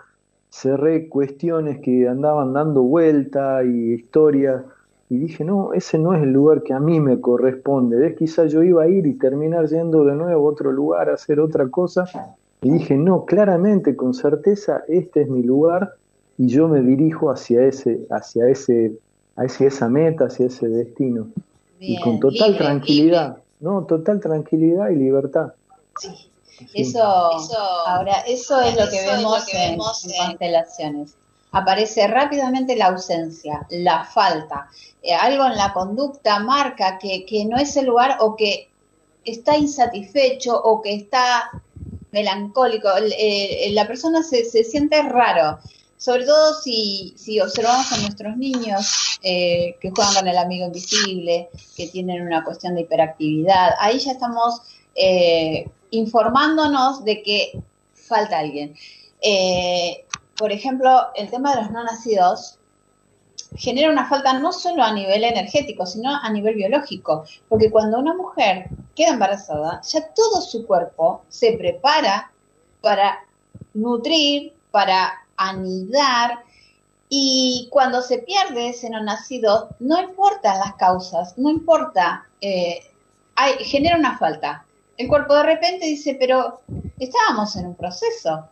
cerré 0.49 1.07
cuestiones 1.07 1.79
que 1.79 2.07
andaban 2.07 2.51
dando 2.51 2.83
vuelta 2.83 3.63
y 3.63 3.93
historias. 3.93 4.61
Y 5.09 5.19
dije, 5.19 5.45
no, 5.45 5.71
ese 5.71 5.97
no 5.97 6.13
es 6.13 6.21
el 6.21 6.33
lugar 6.33 6.63
que 6.63 6.73
a 6.73 6.81
mí 6.81 6.99
me 6.99 7.21
corresponde. 7.21 7.95
¿Ves? 7.95 8.17
Quizás 8.17 8.51
yo 8.51 8.61
iba 8.61 8.83
a 8.83 8.89
ir 8.89 9.07
y 9.07 9.13
terminar 9.13 9.67
yendo 9.67 10.03
de 10.03 10.15
nuevo 10.15 10.49
a 10.49 10.51
otro 10.51 10.71
lugar 10.73 11.09
a 11.09 11.13
hacer 11.13 11.39
otra 11.39 11.69
cosa. 11.69 12.05
Y 12.61 12.71
dije, 12.71 12.97
no, 12.97 13.23
claramente, 13.23 13.95
con 13.95 14.13
certeza, 14.13 14.83
este 14.89 15.21
es 15.21 15.29
mi 15.29 15.43
lugar 15.43 15.93
y 16.37 16.47
yo 16.47 16.67
me 16.67 16.81
dirijo 16.81 17.31
hacia 17.31 17.65
ese, 17.65 18.05
hacia 18.09 18.49
ese, 18.49 18.97
hacia 19.37 19.67
esa 19.67 19.87
meta, 19.87 20.25
hacia 20.25 20.47
ese 20.47 20.67
destino. 20.67 21.27
y 21.79 22.01
con 22.01 22.19
total 22.19 22.57
tranquilidad. 22.57 23.42
No, 23.63 23.85
total 23.85 24.19
tranquilidad 24.19 24.89
y 24.89 24.95
libertad. 24.95 25.53
Sí. 25.97 26.09
Eso, 26.73 27.01
ahora, 27.87 28.19
eso 28.27 28.59
es 28.59 28.75
lo 28.75 28.89
que 28.89 29.05
vemos, 29.05 29.45
en, 29.53 29.77
constelaciones. 29.77 31.15
Aparece 31.53 32.07
rápidamente 32.07 32.75
la 32.75 32.87
ausencia, 32.87 33.65
la 33.69 34.03
falta. 34.03 34.67
Eh, 35.01 35.13
algo 35.13 35.45
en 35.45 35.55
la 35.55 35.71
conducta 35.71 36.39
marca 36.39 36.99
que, 36.99 37.45
no 37.49 37.55
es 37.55 37.77
el 37.77 37.85
lugar 37.85 38.17
o 38.19 38.35
que 38.35 38.69
está 39.23 39.55
insatisfecho 39.57 40.61
o 40.61 40.81
que 40.81 40.95
está 40.95 41.49
melancólico. 42.11 42.89
la 43.69 43.87
persona 43.87 44.23
se, 44.23 44.43
se 44.43 44.65
siente 44.65 45.01
raro 45.03 45.59
sobre 46.03 46.25
todo 46.25 46.53
si, 46.55 47.15
observamos 47.41 47.89
a 47.93 47.97
nuestros 47.99 48.35
niños 48.35 49.19
eh, 49.23 49.77
que 49.79 49.89
juegan 49.89 50.13
con 50.15 50.27
el 50.27 50.37
amigo 50.37 50.65
invisible, 50.65 51.49
que 51.77 51.87
tienen 51.87 52.27
una 52.27 52.43
cuestión 52.43 52.75
de 52.75 52.81
hiperactividad, 52.81 53.69
ahí 53.79 53.99
ya 53.99 54.11
estamos 54.11 54.63
eh, 54.95 55.65
informándonos 55.91 57.05
de 57.05 57.23
que 57.23 57.63
falta 57.93 58.39
alguien. 58.39 58.75
Eh, 59.21 60.03
por 60.35 60.51
ejemplo, 60.51 61.07
el 61.15 61.29
tema 61.29 61.55
de 61.55 61.61
los 61.61 61.71
no 61.71 61.85
nacidos 61.85 62.59
genera 63.55 63.89
una 63.89 64.09
falta 64.09 64.37
no 64.37 64.51
solo 64.51 64.83
a 64.83 64.91
nivel 64.91 65.23
energético, 65.23 65.85
sino 65.85 66.13
a 66.13 66.29
nivel 66.31 66.55
biológico, 66.55 67.23
porque 67.47 67.71
cuando 67.71 67.97
una 67.97 68.13
mujer 68.13 68.67
queda 68.93 69.11
embarazada, 69.11 69.79
ya 69.83 70.05
todo 70.13 70.41
su 70.41 70.67
cuerpo 70.67 71.23
se 71.29 71.53
prepara 71.53 72.29
para 72.81 73.25
nutrir, 73.73 74.51
para 74.69 75.22
anidar 75.37 76.43
y 77.15 77.67
cuando 77.69 78.01
se 78.01 78.19
pierde 78.19 78.69
ese 78.69 78.89
no 78.89 79.03
nacido, 79.03 79.69
no 79.79 80.01
importan 80.01 80.57
las 80.57 80.73
causas, 80.75 81.37
no 81.37 81.49
importa, 81.49 82.27
eh, 82.41 82.79
hay, 83.35 83.53
genera 83.65 83.97
una 83.97 84.17
falta. 84.17 84.65
El 84.97 85.07
cuerpo 85.07 85.35
de 85.35 85.43
repente 85.43 85.85
dice, 85.85 86.17
pero 86.19 86.61
estábamos 86.97 87.55
en 87.55 87.67
un 87.67 87.75
proceso. 87.75 88.47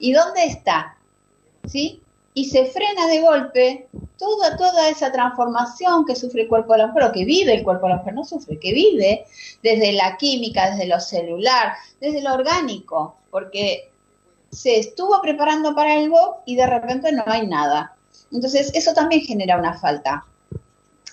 ¿Y 0.00 0.12
dónde 0.12 0.44
está? 0.44 0.96
¿Sí? 1.66 2.02
Y 2.34 2.46
se 2.46 2.64
frena 2.66 3.06
de 3.06 3.20
golpe 3.20 3.88
toda, 4.18 4.56
toda 4.56 4.88
esa 4.88 5.12
transformación 5.12 6.04
que 6.04 6.16
sufre 6.16 6.42
el 6.42 6.48
cuerpo 6.48 6.72
de 6.72 6.78
la 6.78 6.86
mujer, 6.88 7.04
o 7.04 7.12
que 7.12 7.24
vive 7.24 7.54
el 7.54 7.62
cuerpo 7.62 7.86
de 7.86 7.92
la 7.92 7.98
mujer, 7.98 8.14
no 8.14 8.24
sufre, 8.24 8.58
que 8.58 8.72
vive 8.72 9.24
desde 9.62 9.92
la 9.92 10.16
química, 10.16 10.70
desde 10.70 10.86
lo 10.86 10.98
celular, 11.00 11.74
desde 12.00 12.22
lo 12.22 12.34
orgánico, 12.34 13.16
porque 13.30 13.89
se 14.50 14.78
estuvo 14.78 15.20
preparando 15.22 15.74
para 15.74 15.94
algo 15.94 16.42
y 16.44 16.56
de 16.56 16.66
repente 16.66 17.12
no 17.12 17.22
hay 17.26 17.46
nada. 17.46 17.94
Entonces, 18.32 18.70
eso 18.74 18.92
también 18.92 19.22
genera 19.22 19.58
una 19.58 19.78
falta. 19.78 20.24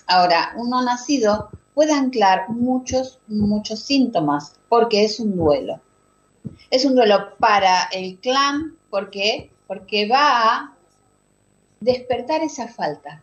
Ahora, 0.06 0.52
un 0.56 0.70
no 0.70 0.82
nacido 0.82 1.50
puede 1.74 1.92
anclar 1.92 2.48
muchos, 2.48 3.20
muchos 3.28 3.80
síntomas 3.80 4.54
porque 4.68 5.04
es 5.04 5.20
un 5.20 5.36
duelo. 5.36 5.80
Es 6.70 6.84
un 6.84 6.94
duelo 6.94 7.36
para 7.38 7.84
el 7.92 8.18
clan, 8.18 8.76
¿por 8.90 9.10
qué? 9.10 9.50
Porque 9.66 10.08
va 10.08 10.54
a 10.54 10.72
despertar 11.80 12.42
esa 12.42 12.68
falta. 12.68 13.22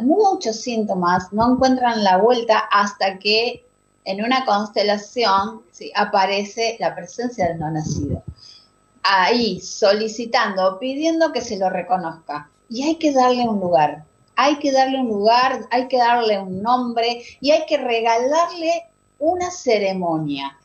muchos 0.00 0.56
síntomas 0.56 1.32
no 1.32 1.52
encuentran 1.52 2.02
la 2.02 2.18
vuelta 2.18 2.58
hasta 2.70 3.18
que 3.18 3.64
en 4.04 4.24
una 4.24 4.44
constelación 4.44 5.62
aparece 5.94 6.76
la 6.80 6.94
presencia 6.94 7.48
del 7.48 7.58
no 7.58 7.70
nacido 7.70 8.22
ahí 9.02 9.60
solicitando, 9.60 10.78
pidiendo 10.78 11.32
que 11.32 11.40
se 11.40 11.58
lo 11.58 11.70
reconozca. 11.70 12.50
Y 12.68 12.84
hay 12.84 12.96
que 12.96 13.12
darle 13.12 13.48
un 13.48 13.60
lugar, 13.60 14.04
hay 14.36 14.56
que 14.56 14.72
darle 14.72 15.00
un 15.00 15.08
lugar, 15.08 15.66
hay 15.70 15.88
que 15.88 15.98
darle 15.98 16.38
un 16.38 16.62
nombre 16.62 17.22
y 17.40 17.50
hay 17.50 17.66
que 17.66 17.78
regalarle 17.78 18.84
una 19.18 19.50
ceremonia. 19.50 20.56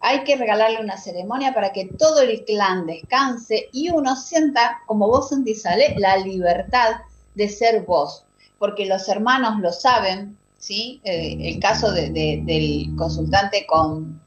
Hay 0.00 0.24
que 0.24 0.36
regalarle 0.36 0.80
una 0.80 0.96
ceremonia 0.96 1.52
para 1.52 1.72
que 1.72 1.84
todo 1.84 2.22
el 2.22 2.44
clan 2.44 2.86
descanse 2.86 3.68
y 3.72 3.90
uno 3.90 4.16
sienta, 4.16 4.80
como 4.86 5.08
vos 5.08 5.28
sentís, 5.28 5.62
¿sale? 5.62 5.94
la 5.98 6.16
libertad 6.16 7.02
de 7.34 7.48
ser 7.48 7.82
vos, 7.82 8.24
porque 8.58 8.86
los 8.86 9.08
hermanos 9.08 9.60
lo 9.60 9.72
saben, 9.72 10.38
¿sí? 10.58 11.00
Eh, 11.04 11.36
el 11.40 11.60
caso 11.60 11.92
del 11.92 12.94
consultante 12.96 13.66
con 13.66 14.20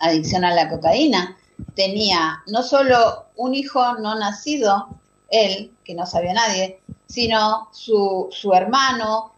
adicción 0.00 0.44
a 0.44 0.54
la 0.54 0.68
cocaína 0.68 1.36
tenía 1.78 2.42
no 2.48 2.64
solo 2.64 3.26
un 3.36 3.54
hijo 3.54 3.94
no 3.98 4.16
nacido, 4.16 4.88
él, 5.30 5.70
que 5.84 5.94
no 5.94 6.06
sabía 6.06 6.34
nadie, 6.34 6.80
sino 7.06 7.68
su, 7.70 8.26
su 8.32 8.52
hermano, 8.52 9.32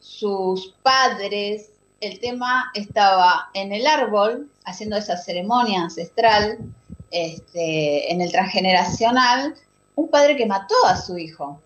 sus 0.00 0.72
padres. 0.82 1.68
El 2.00 2.18
tema 2.18 2.70
estaba 2.72 3.50
en 3.52 3.74
el 3.74 3.86
árbol, 3.86 4.50
haciendo 4.64 4.96
esa 4.96 5.18
ceremonia 5.18 5.82
ancestral, 5.82 6.58
este, 7.10 8.10
en 8.10 8.22
el 8.22 8.32
transgeneracional, 8.32 9.54
un 9.96 10.08
padre 10.08 10.34
que 10.34 10.46
mató 10.46 10.74
a 10.86 10.96
su 10.96 11.18
hijo. 11.18 11.60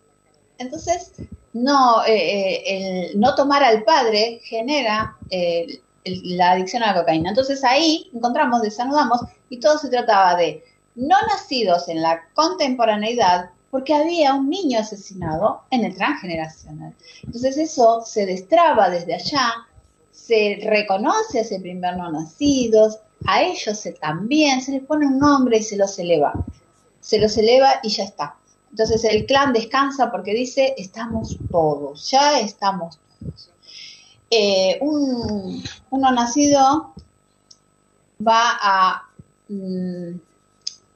Entonces, 0.59 1.13
no, 1.53 2.05
eh, 2.05 2.17
eh, 2.17 3.11
el 3.13 3.21
no 3.21 3.37
tomar 3.37 3.63
al 3.63 3.85
padre 3.85 4.41
genera 4.43 5.17
eh, 5.31 5.81
la 6.05 6.53
adicción 6.53 6.83
a 6.83 6.89
la 6.89 7.01
cocaína. 7.01 7.31
Entonces 7.31 7.63
ahí 7.65 8.11
encontramos, 8.15 8.63
desanudamos, 8.63 9.21
y 9.49 9.59
todo 9.59 9.79
se 9.79 9.89
trataba 9.89 10.37
de 10.37 10.65
no 10.95 11.17
nacidos 11.29 11.89
en 11.89 12.03
la 12.03 12.23
contemporaneidad, 12.35 13.51
porque 13.71 13.95
había 13.95 14.35
un 14.35 14.51
niño 14.51 14.81
asesinado 14.81 15.63
en 15.71 15.85
el 15.85 15.95
transgeneracional. 15.95 16.95
Entonces 17.23 17.57
eso 17.57 18.03
se 18.05 18.27
destraba 18.27 18.91
desde 18.91 19.15
allá, 19.15 19.53
se 20.11 20.59
reconoce 20.65 21.39
a 21.39 21.43
ese 21.43 21.61
primer 21.61 21.97
no 21.97 22.11
nacidos, 22.11 22.99
a 23.27 23.43
ellos 23.43 23.79
se, 23.79 23.93
también 23.93 24.61
se 24.61 24.73
les 24.73 24.83
pone 24.83 25.07
un 25.07 25.19
nombre 25.19 25.59
y 25.59 25.63
se 25.63 25.77
los 25.77 25.99
eleva. 25.99 26.33
Se 27.01 27.19
los 27.19 27.37
eleva 27.37 27.75
y 27.83 27.91
ya 27.91 28.05
está. 28.05 28.37
Entonces 28.71 29.05
el 29.05 29.27
clan 29.27 29.53
descansa 29.53 30.11
porque 30.11 30.33
dice, 30.33 30.75
estamos 30.77 31.37
todos, 31.51 32.11
ya 32.11 32.41
estamos 32.41 32.99
todos. 33.21 33.50
Eh, 34.31 34.79
un, 34.81 35.63
uno 35.91 36.11
nacido 36.13 36.95
va 38.27 38.59
a, 38.63 39.09
mm, 39.49 40.13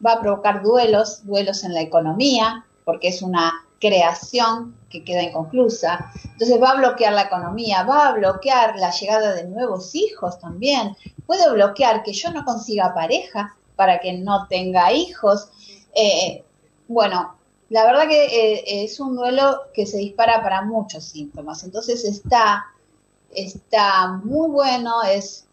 va 0.05 0.13
a 0.13 0.21
provocar 0.21 0.63
duelos, 0.63 1.27
duelos 1.27 1.65
en 1.65 1.75
la 1.75 1.81
economía, 1.81 2.65
porque 2.85 3.09
es 3.09 3.23
una 3.23 3.53
creación 3.81 4.77
que 4.89 5.05
queda 5.05 5.23
inconclusa. 5.23 6.13
Entonces 6.25 6.63
va 6.63 6.71
a 6.71 6.77
bloquear 6.77 7.13
la 7.13 7.23
economía, 7.23 7.83
va 7.83 8.09
a 8.09 8.13
bloquear 8.13 8.77
la 8.77 8.91
llegada 8.91 9.35
de 9.35 9.45
nuevos 9.45 9.95
hijos 9.95 10.39
también, 10.39 10.97
puede 11.27 11.51
bloquear 11.51 12.03
que 12.03 12.13
yo 12.13 12.31
no 12.31 12.45
consiga 12.45 12.95
pareja 12.95 13.57
para 13.77 13.99
que 13.99 14.13
no 14.13 14.47
tenga 14.49 14.93
hijos. 14.93 15.49
Eh, 15.95 16.45
bueno, 16.87 17.37
la 17.71 17.85
verdad 17.85 18.07
que 18.09 18.25
eh, 18.25 18.85
es 18.85 19.01
un 19.01 19.17
duelo 19.17 19.63
que 19.75 19.87
se 19.87 19.99
dispara 19.99 20.43
para 20.43 20.63
muchos 20.63 21.05
síntomas. 21.05 21.65
Entonces 21.65 22.05
está 22.05 22.67
está 23.35 24.09
muy 24.25 24.49
bueno, 24.49 25.03
es 25.03 25.47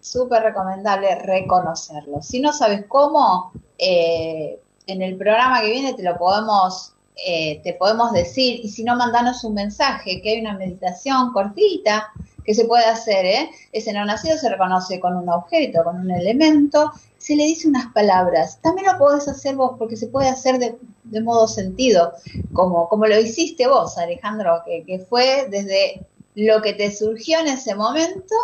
súper 0.00 0.42
recomendable 0.42 1.14
reconocerlo. 1.16 2.22
Si 2.22 2.40
no 2.40 2.52
sabes 2.52 2.84
cómo, 2.86 3.52
eh, 3.78 4.60
en 4.86 5.02
el 5.02 5.16
programa 5.16 5.60
que 5.60 5.70
viene 5.70 5.94
te 5.94 6.02
lo 6.02 6.16
podemos, 6.16 6.94
eh, 7.26 7.60
te 7.64 7.74
podemos 7.74 8.12
decir, 8.12 8.60
y 8.62 8.68
si 8.68 8.84
no, 8.84 8.96
mandanos 8.96 9.42
un 9.44 9.54
mensaje, 9.54 10.22
que 10.22 10.30
hay 10.30 10.40
una 10.40 10.56
meditación 10.56 11.32
cortita 11.32 12.12
que 12.44 12.54
se 12.54 12.64
puede 12.66 12.84
hacer, 12.84 13.26
¿eh? 13.26 13.50
Ese 13.72 13.92
no 13.92 14.04
nacido 14.04 14.36
se 14.38 14.48
reconoce 14.48 15.00
con 15.00 15.16
un 15.16 15.28
objeto, 15.28 15.82
con 15.82 15.98
un 15.98 16.10
elemento, 16.12 16.92
se 17.18 17.34
le 17.34 17.44
dice 17.44 17.66
unas 17.66 17.92
palabras. 17.92 18.60
También 18.62 18.86
lo 18.86 18.98
podés 18.98 19.26
hacer 19.26 19.56
vos, 19.56 19.72
porque 19.76 19.96
se 19.96 20.06
puede 20.06 20.28
hacer 20.28 20.58
de, 20.60 21.20
modo 21.20 21.48
sentido, 21.48 22.12
como, 22.52 22.88
como 22.88 23.06
lo 23.06 23.18
hiciste 23.18 23.66
vos, 23.66 23.98
Alejandro, 23.98 24.62
que, 24.64 24.84
que 24.84 25.00
fue 25.00 25.48
desde 25.50 26.06
lo 26.36 26.60
que 26.62 26.74
te 26.74 26.94
surgió 26.94 27.40
en 27.40 27.48
ese 27.48 27.74
momento 27.74 28.34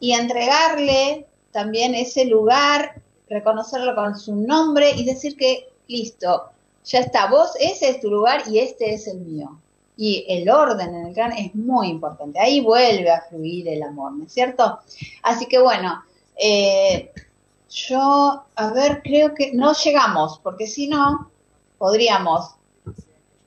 y 0.00 0.12
entregarle 0.12 1.26
también 1.52 1.94
ese 1.94 2.26
lugar, 2.26 3.00
reconocerlo 3.30 3.94
con 3.94 4.18
su 4.18 4.34
nombre 4.34 4.90
y 4.90 5.04
decir 5.04 5.36
que, 5.36 5.70
listo, 5.86 6.50
ya 6.84 6.98
está, 6.98 7.26
vos, 7.28 7.52
ese 7.58 7.90
es 7.90 8.00
tu 8.00 8.10
lugar 8.10 8.42
y 8.48 8.58
este 8.58 8.92
es 8.92 9.06
el 9.06 9.20
mío. 9.20 9.58
Y 9.96 10.26
el 10.28 10.50
orden 10.50 10.94
en 10.94 11.06
el 11.06 11.14
clan 11.14 11.32
es 11.32 11.54
muy 11.54 11.88
importante. 11.88 12.38
Ahí 12.38 12.60
vuelve 12.60 13.10
a 13.10 13.22
fluir 13.22 13.68
el 13.68 13.82
amor, 13.82 14.12
¿no 14.12 14.24
es 14.24 14.32
cierto? 14.32 14.80
Así 15.22 15.46
que 15.46 15.58
bueno, 15.58 16.04
eh, 16.36 17.12
yo, 17.70 18.44
a 18.54 18.70
ver, 18.72 19.00
creo 19.02 19.32
que 19.32 19.52
no 19.54 19.72
llegamos, 19.72 20.38
porque 20.42 20.66
si 20.66 20.88
no, 20.88 21.30
podríamos 21.78 22.56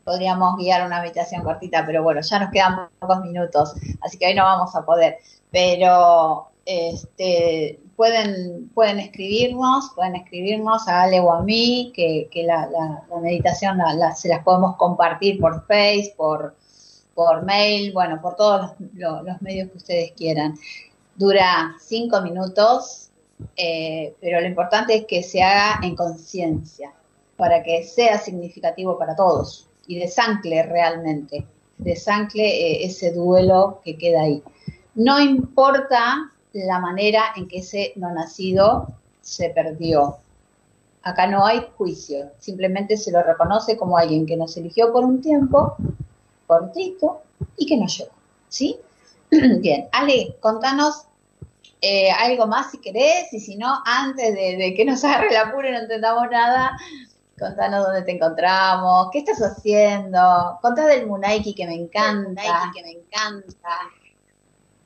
podríamos 0.04 0.58
guiar 0.58 0.86
una 0.86 1.02
meditación 1.02 1.44
cortita, 1.44 1.86
pero 1.86 2.04
bueno, 2.04 2.22
ya 2.22 2.40
nos 2.40 2.52
quedan 2.52 2.90
pocos 3.00 3.22
minutos, 3.22 3.74
así 4.02 4.18
que 4.18 4.28
hoy 4.28 4.36
no 4.36 4.44
vamos 4.44 4.76
a 4.76 4.86
poder. 4.86 5.18
Pero 5.52 6.50
este, 6.66 7.80
pueden, 7.96 8.70
pueden 8.76 9.00
escribirnos, 9.00 9.92
pueden 9.96 10.16
escribirnos 10.16 10.88
a 10.88 11.04
Ale 11.04 11.20
o 11.20 11.34
a 11.34 11.42
mí, 11.42 11.92
que, 11.96 12.30
la, 12.44 12.70
meditación 13.22 13.80
se 14.16 14.30
las 14.30 14.44
podemos 14.44 14.76
compartir 14.78 15.40
por 15.40 15.66
Face, 15.66 16.14
por, 16.16 16.56
por 17.14 17.44
mail, 17.44 17.92
bueno, 17.94 18.22
por 18.22 18.36
todos 18.36 18.72
los, 18.94 19.42
medios 19.42 19.70
que 19.72 19.78
ustedes 19.78 20.12
quieran. 20.14 20.56
Dura 21.16 21.76
cinco 21.80 22.22
minutos, 22.22 23.10
eh, 23.58 24.16
pero 24.22 24.40
lo 24.40 24.48
importante 24.48 24.96
es 24.96 25.06
que 25.06 25.24
se 25.24 25.42
haga 25.42 25.80
en 25.86 25.96
conciencia, 25.96 26.94
para 27.36 27.64
que 27.64 27.84
sea 27.84 28.18
significativo 28.18 28.98
para 28.98 29.16
todos 29.16 29.69
y 29.90 29.98
desancle 29.98 30.62
realmente, 30.62 31.48
desancle 31.80 32.46
eh, 32.46 32.86
ese 32.86 33.12
duelo 33.12 33.82
que 33.84 33.98
queda 33.98 34.22
ahí. 34.22 34.44
No 34.94 35.20
importa 35.20 36.32
la 36.54 36.80
manera 36.80 37.24
en 37.36 37.48
que 37.48 37.58
ese 37.58 37.94
no 37.96 38.14
nacido 38.14 38.88
se 39.22 39.50
perdió. 39.50 40.18
Acá 41.02 41.26
no 41.26 41.44
hay 41.44 41.66
juicio, 41.76 42.32
simplemente 42.38 42.98
se 42.98 43.12
lo 43.12 43.24
reconoce 43.24 43.78
como 43.78 43.98
alguien 43.98 44.28
que 44.28 44.38
nos 44.38 44.56
eligió 44.58 44.94
por 44.94 45.04
un 45.04 45.22
tiempo, 45.22 45.76
cortito, 46.46 47.24
y 47.58 47.66
que 47.66 47.78
nos 47.78 47.98
llegó. 47.98 48.12
¿Sí? 48.48 48.78
Bien, 49.32 49.88
Ale, 49.92 50.36
contanos 50.40 51.08
eh, 51.82 52.12
algo 52.12 52.46
más 52.46 52.70
si 52.70 52.78
querés, 52.78 53.34
y 53.34 53.40
si 53.40 53.56
no, 53.56 53.82
antes 53.86 54.36
de, 54.36 54.74
que 54.76 54.86
nos 54.86 55.04
agarre 55.04 55.32
la 55.32 55.52
pura 55.52 55.70
y 55.70 55.72
no 55.72 55.80
entendamos 55.80 56.30
nada, 56.30 56.78
Contanos 57.40 57.86
dónde 57.86 58.02
te 58.04 58.12
encontramos, 58.12 59.10
qué 59.12 59.20
estás 59.20 59.40
haciendo. 59.42 60.20
Contá 60.62 60.86
del 60.88 61.08
Munaiki 61.08 61.56
que 61.56 61.66
me 61.66 61.76
encanta. 61.76 62.42
que 62.76 62.84
me 62.84 62.92
encanta. 62.92 63.70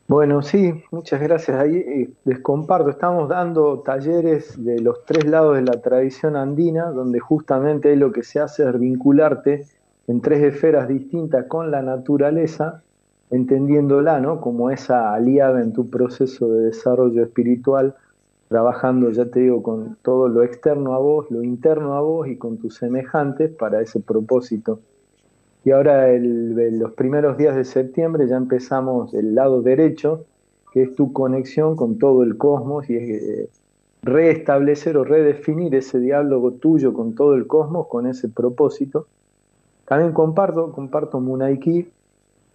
Bueno, 0.08 0.42
sí, 0.42 0.84
muchas 0.92 1.22
gracias. 1.22 1.58
Ahí 1.58 1.78
eh, 1.78 2.10
les 2.26 2.40
comparto, 2.40 2.90
estamos 2.90 3.30
dando 3.30 3.80
talleres 3.80 4.64
de 4.64 4.80
los 4.80 5.06
tres 5.06 5.26
lados 5.26 5.56
de 5.56 5.64
la 5.64 5.82
tradición 5.82 6.36
andina, 6.36 6.92
donde 6.92 7.20
justamente 7.20 7.96
lo 7.96 8.12
que 8.12 8.22
se 8.22 8.40
hace 8.40 8.68
es 8.68 8.80
vincularte 8.80 9.66
en 10.08 10.22
tres 10.22 10.44
esferas 10.44 10.88
distintas 10.88 11.46
con 11.48 11.72
la 11.72 11.82
naturaleza, 11.82 12.84
entendiéndola 13.32 14.20
¿no? 14.20 14.42
como 14.42 14.70
esa 14.70 15.14
aliada 15.14 15.62
en 15.62 15.74
tu 15.74 15.90
proceso 15.90 16.48
de 16.50 16.66
desarrollo 16.66 17.24
espiritual 17.24 17.96
trabajando, 18.54 19.10
ya 19.10 19.26
te 19.26 19.40
digo, 19.40 19.64
con 19.64 19.98
todo 20.04 20.28
lo 20.28 20.44
externo 20.44 20.94
a 20.94 21.00
vos, 21.00 21.26
lo 21.32 21.42
interno 21.42 21.96
a 21.96 22.02
vos 22.02 22.28
y 22.28 22.38
con 22.38 22.60
tus 22.60 22.76
semejantes 22.76 23.50
para 23.50 23.82
ese 23.82 24.00
propósito. 24.00 24.80
Y 25.66 25.72
ahora 25.72 26.12
el, 26.12 26.78
los 26.78 26.92
primeros 26.94 27.36
días 27.36 27.56
de 27.56 27.66
septiembre 27.66 28.28
ya 28.28 28.38
empezamos 28.38 29.12
el 29.16 29.34
lado 29.34 29.64
derecho, 29.64 30.26
que 30.72 30.84
es 30.84 30.94
tu 30.94 31.12
conexión 31.14 31.76
con 31.76 31.98
todo 31.98 32.22
el 32.22 32.38
cosmos 32.38 32.88
y 32.92 32.96
es 32.96 33.10
eh, 33.10 33.50
reestablecer 34.04 34.98
o 34.98 35.04
redefinir 35.04 35.74
ese 35.74 36.00
diálogo 36.00 36.52
tuyo 36.52 36.94
con 36.94 37.16
todo 37.16 37.34
el 37.34 37.48
cosmos 37.48 37.88
con 37.88 38.06
ese 38.06 38.30
propósito. 38.30 39.08
También 39.86 40.14
comparto, 40.14 40.72
comparto 40.72 41.20
Munaiki, 41.20 41.90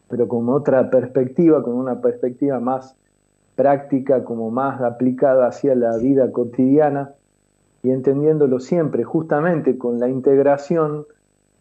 pero 0.08 0.28
con 0.28 0.48
otra 0.48 0.88
perspectiva, 0.90 1.60
con 1.60 1.74
una 1.74 2.00
perspectiva 2.00 2.60
más 2.60 2.94
práctica 3.58 4.22
como 4.22 4.52
más 4.52 4.80
aplicada 4.80 5.48
hacia 5.48 5.74
la 5.74 5.96
vida 5.96 6.30
cotidiana 6.30 7.10
y 7.82 7.90
entendiéndolo 7.90 8.60
siempre 8.60 9.02
justamente 9.02 9.76
con 9.76 9.98
la 9.98 10.08
integración 10.08 11.06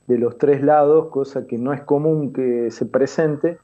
de 0.06 0.20
los 0.20 0.38
tres 0.38 0.62
lados, 0.62 1.08
cosa 1.08 1.48
que 1.48 1.58
no 1.58 1.74
es 1.74 1.82
común 1.82 2.34
que 2.34 2.70
se 2.70 2.86
presente, 2.86 3.58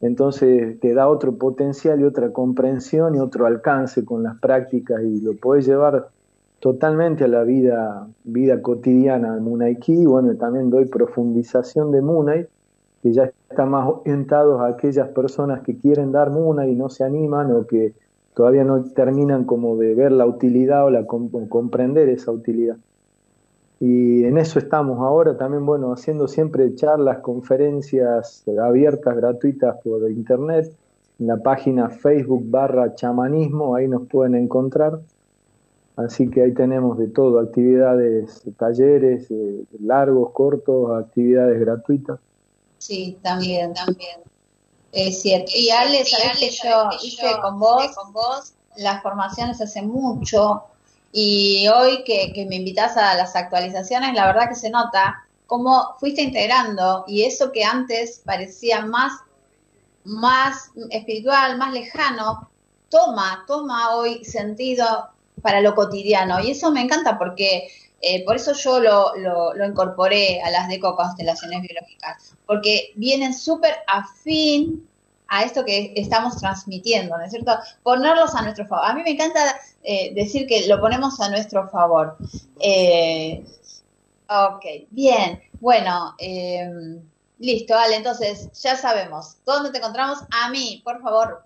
entonces 0.00 0.80
te 0.80 0.94
da 0.94 1.06
otro 1.06 1.36
potencial 1.36 2.00
y 2.00 2.02
otra 2.02 2.32
comprensión 2.32 3.14
y 3.14 3.20
otro 3.20 3.46
alcance 3.46 4.04
con 4.04 4.24
las 4.24 4.36
prácticas 4.40 5.00
y 5.04 5.20
lo 5.20 5.34
puedes 5.34 5.64
llevar 5.64 6.08
totalmente 6.58 7.22
a 7.22 7.28
la 7.28 7.44
vida, 7.44 8.08
vida 8.24 8.62
cotidiana 8.62 9.36
de 9.36 9.40
Munaiki. 9.40 10.06
Bueno, 10.06 10.34
también 10.34 10.70
doy 10.70 10.86
profundización 10.86 11.92
de 11.92 12.02
Munay, 12.02 12.48
que 13.02 13.12
ya 13.12 13.30
están 13.48 13.70
más 13.70 13.88
orientados 13.88 14.60
a 14.60 14.68
aquellas 14.68 15.08
personas 15.08 15.62
que 15.62 15.76
quieren 15.76 16.12
dar 16.12 16.30
una 16.30 16.66
y 16.66 16.74
no 16.74 16.88
se 16.88 17.04
animan 17.04 17.52
o 17.52 17.66
que 17.66 17.94
todavía 18.34 18.64
no 18.64 18.84
terminan 18.84 19.44
como 19.44 19.76
de 19.76 19.94
ver 19.94 20.12
la 20.12 20.26
utilidad 20.26 20.84
o, 20.84 20.90
la, 20.90 21.06
comprender 21.06 22.08
esa 22.08 22.32
utilidad. 22.32 22.76
Y 23.78 24.24
en 24.24 24.38
eso 24.38 24.58
estamos 24.58 25.00
ahora 25.00 25.36
también, 25.36 25.66
bueno, 25.66 25.92
haciendo 25.92 26.28
siempre 26.28 26.74
charlas, 26.74 27.18
conferencias 27.18 28.44
abiertas, 28.58 29.16
gratuitas 29.16 29.76
por 29.82 30.10
internet, 30.10 30.72
en 31.18 31.26
la 31.26 31.36
página 31.38 31.88
Facebook 31.88 32.44
barra 32.46 32.94
chamanismo, 32.94 33.74
ahí 33.74 33.88
nos 33.88 34.06
pueden 34.06 34.34
encontrar. 34.34 35.00
Así 35.96 36.28
que 36.28 36.42
ahí 36.42 36.52
tenemos 36.52 36.98
de 36.98 37.08
todo, 37.08 37.40
actividades, 37.40 38.42
talleres 38.58 39.30
eh, 39.30 39.64
largos, 39.80 40.30
cortos, 40.32 40.90
actividades 40.92 41.58
gratuitas. 41.58 42.20
Sí, 42.86 43.18
también, 43.20 43.74
también. 43.74 44.20
Es 44.92 45.22
cierto. 45.22 45.50
Y 45.56 45.70
Ale, 45.70 46.04
sabes 46.04 46.38
que 46.38 46.50
yo 46.50 46.88
hice 47.02 47.36
con 47.42 47.58
vos, 47.58 47.88
con 47.96 48.12
vos 48.12 48.52
las 48.76 49.02
formaciones 49.02 49.60
hace 49.60 49.82
mucho 49.82 50.62
y 51.10 51.66
hoy 51.66 52.04
que, 52.04 52.32
que 52.32 52.46
me 52.46 52.54
invitas 52.56 52.96
a 52.96 53.16
las 53.16 53.34
actualizaciones, 53.34 54.14
la 54.14 54.26
verdad 54.26 54.48
que 54.48 54.54
se 54.54 54.70
nota 54.70 55.24
cómo 55.48 55.96
fuiste 55.98 56.22
integrando 56.22 57.04
y 57.08 57.24
eso 57.24 57.50
que 57.50 57.64
antes 57.64 58.22
parecía 58.24 58.86
más, 58.86 59.20
más 60.04 60.70
espiritual, 60.90 61.58
más 61.58 61.72
lejano, 61.72 62.48
toma, 62.88 63.44
toma 63.48 63.96
hoy 63.96 64.24
sentido 64.24 65.08
para 65.42 65.60
lo 65.60 65.74
cotidiano. 65.74 66.40
Y 66.40 66.50
eso 66.50 66.70
me 66.70 66.82
encanta 66.82 67.18
porque 67.18 67.68
eh, 68.00 68.24
por 68.24 68.36
eso 68.36 68.52
yo 68.52 68.78
lo, 68.80 69.14
lo, 69.16 69.66
incorporé 69.66 70.40
a 70.42 70.50
las 70.50 70.68
deco 70.68 70.94
constelaciones 70.96 71.62
biológicas, 71.62 72.34
porque 72.46 72.92
vienen 72.94 73.32
súper 73.32 73.74
afín 73.86 74.86
a 75.28 75.42
esto 75.42 75.64
que 75.64 75.92
estamos 75.96 76.36
transmitiendo, 76.36 77.16
¿no 77.16 77.24
es 77.24 77.30
cierto? 77.30 77.58
Ponerlos 77.82 78.34
a 78.34 78.42
nuestro 78.42 78.66
favor. 78.66 78.86
A 78.88 78.94
mí 78.94 79.02
me 79.02 79.10
encanta 79.10 79.58
eh, 79.82 80.12
decir 80.14 80.46
que 80.46 80.66
lo 80.68 80.80
ponemos 80.80 81.20
a 81.20 81.28
nuestro 81.28 81.68
favor. 81.68 82.16
Eh, 82.60 83.44
ok, 84.28 84.64
bien. 84.90 85.42
Bueno, 85.60 86.14
em, 86.18 87.00
listo, 87.38 87.74
vale. 87.74 87.96
Entonces, 87.96 88.50
ya 88.60 88.76
sabemos 88.76 89.38
dónde 89.44 89.70
te 89.70 89.78
encontramos. 89.78 90.18
A 90.30 90.50
mí, 90.50 90.80
por 90.84 91.02
favor, 91.02 91.44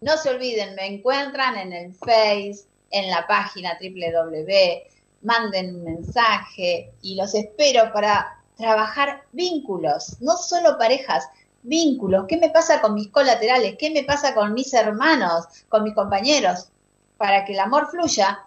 no 0.00 0.16
se 0.16 0.30
olviden, 0.30 0.74
me 0.74 0.86
encuentran 0.86 1.56
en 1.56 1.72
el 1.72 1.94
Face, 1.94 2.64
en 2.94 3.10
la 3.10 3.26
página 3.26 3.78
www 3.80 4.94
manden 5.24 5.76
un 5.76 5.84
mensaje 5.84 6.92
y 7.02 7.16
los 7.16 7.34
espero 7.34 7.92
para 7.92 8.38
trabajar 8.56 9.24
vínculos, 9.32 10.16
no 10.20 10.36
solo 10.36 10.78
parejas, 10.78 11.28
vínculos. 11.62 12.26
¿Qué 12.28 12.36
me 12.36 12.50
pasa 12.50 12.80
con 12.80 12.94
mis 12.94 13.08
colaterales? 13.08 13.76
¿Qué 13.78 13.90
me 13.90 14.04
pasa 14.04 14.34
con 14.34 14.52
mis 14.52 14.72
hermanos, 14.74 15.46
con 15.68 15.82
mis 15.82 15.94
compañeros? 15.94 16.68
Para 17.16 17.44
que 17.44 17.54
el 17.54 17.60
amor 17.60 17.88
fluya, 17.90 18.44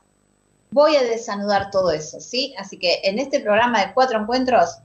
voy 0.71 0.95
a 0.95 1.03
desanudar 1.03 1.71
todo 1.71 1.91
eso, 1.91 2.21
¿sí? 2.21 2.53
Así 2.57 2.77
que 2.77 3.01
en 3.03 3.19
este 3.19 3.39
programa 3.39 3.85
de 3.85 3.93
cuatro 3.93 4.19
encuentros, 4.19 4.77